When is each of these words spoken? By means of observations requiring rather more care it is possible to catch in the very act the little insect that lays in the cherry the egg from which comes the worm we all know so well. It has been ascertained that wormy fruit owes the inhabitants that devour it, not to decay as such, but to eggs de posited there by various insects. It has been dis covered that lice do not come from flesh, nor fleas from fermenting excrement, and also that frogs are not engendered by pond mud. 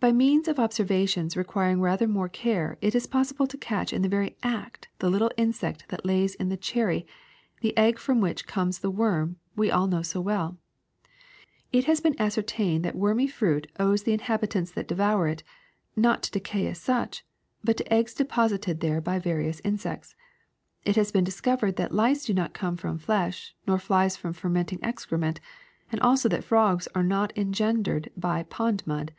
By 0.00 0.12
means 0.12 0.48
of 0.48 0.58
observations 0.58 1.36
requiring 1.36 1.82
rather 1.82 2.08
more 2.08 2.30
care 2.30 2.78
it 2.80 2.94
is 2.94 3.06
possible 3.06 3.46
to 3.46 3.58
catch 3.58 3.92
in 3.92 4.00
the 4.00 4.08
very 4.08 4.34
act 4.42 4.88
the 4.98 5.10
little 5.10 5.30
insect 5.36 5.90
that 5.90 6.06
lays 6.06 6.34
in 6.36 6.48
the 6.48 6.56
cherry 6.56 7.06
the 7.60 7.76
egg 7.76 7.98
from 7.98 8.22
which 8.22 8.46
comes 8.46 8.78
the 8.78 8.90
worm 8.90 9.36
we 9.56 9.70
all 9.70 9.86
know 9.86 10.00
so 10.00 10.22
well. 10.22 10.56
It 11.70 11.84
has 11.84 12.00
been 12.00 12.18
ascertained 12.18 12.82
that 12.82 12.94
wormy 12.96 13.26
fruit 13.26 13.66
owes 13.78 14.04
the 14.04 14.14
inhabitants 14.14 14.70
that 14.70 14.88
devour 14.88 15.28
it, 15.28 15.42
not 15.96 16.22
to 16.22 16.30
decay 16.30 16.66
as 16.68 16.78
such, 16.80 17.22
but 17.62 17.76
to 17.76 17.92
eggs 17.92 18.14
de 18.14 18.24
posited 18.24 18.80
there 18.80 19.02
by 19.02 19.18
various 19.18 19.60
insects. 19.64 20.14
It 20.82 20.96
has 20.96 21.12
been 21.12 21.24
dis 21.24 21.42
covered 21.42 21.76
that 21.76 21.92
lice 21.92 22.24
do 22.24 22.32
not 22.32 22.54
come 22.54 22.78
from 22.78 22.96
flesh, 22.96 23.54
nor 23.66 23.78
fleas 23.78 24.16
from 24.16 24.32
fermenting 24.32 24.82
excrement, 24.82 25.40
and 25.92 26.00
also 26.00 26.26
that 26.30 26.42
frogs 26.42 26.88
are 26.94 27.02
not 27.04 27.36
engendered 27.36 28.10
by 28.16 28.44
pond 28.44 28.82
mud. 28.86 29.12